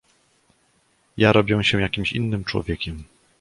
[1.17, 3.03] "Ja robię się jakimś innym człowiekiem..."